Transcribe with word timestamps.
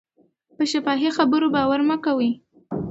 په 0.55 0.63
شفاهي 0.71 1.09
خبرو 1.17 1.47
باور 1.55 1.79
مه 1.89 1.97
کوئ. 2.05 2.31